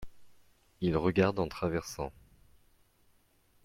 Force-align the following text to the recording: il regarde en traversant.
il 0.81 0.97
regarde 0.97 1.37
en 1.37 1.47
traversant. 1.47 2.11